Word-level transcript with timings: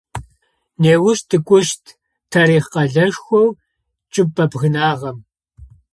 Неущ 0.81 1.19
тыкӏощт 1.29 1.83
тарихъ 2.31 2.69
къэлэшхоу 2.73 3.47
чӏыпӏэ 4.13 4.45
бгынагъэм. 4.51 5.17